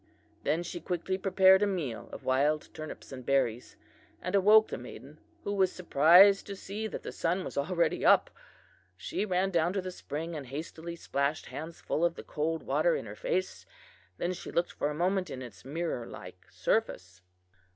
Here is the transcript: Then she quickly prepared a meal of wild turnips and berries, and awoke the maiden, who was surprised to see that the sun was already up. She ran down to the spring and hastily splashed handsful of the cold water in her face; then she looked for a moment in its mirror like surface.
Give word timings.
Then 0.41 0.63
she 0.63 0.81
quickly 0.81 1.15
prepared 1.19 1.61
a 1.61 1.67
meal 1.67 2.09
of 2.11 2.23
wild 2.23 2.73
turnips 2.73 3.11
and 3.11 3.23
berries, 3.23 3.75
and 4.19 4.33
awoke 4.33 4.69
the 4.69 4.77
maiden, 4.79 5.19
who 5.43 5.53
was 5.53 5.71
surprised 5.71 6.47
to 6.47 6.55
see 6.55 6.87
that 6.87 7.03
the 7.03 7.11
sun 7.11 7.43
was 7.43 7.55
already 7.55 8.03
up. 8.03 8.31
She 8.97 9.25
ran 9.25 9.51
down 9.51 9.73
to 9.73 9.79
the 9.81 9.91
spring 9.91 10.35
and 10.35 10.47
hastily 10.47 10.95
splashed 10.95 11.45
handsful 11.45 12.03
of 12.03 12.15
the 12.15 12.23
cold 12.23 12.63
water 12.63 12.95
in 12.95 13.05
her 13.05 13.15
face; 13.15 13.67
then 14.17 14.33
she 14.33 14.49
looked 14.49 14.71
for 14.71 14.89
a 14.89 14.95
moment 14.95 15.29
in 15.29 15.43
its 15.43 15.63
mirror 15.63 16.07
like 16.07 16.47
surface. 16.49 17.21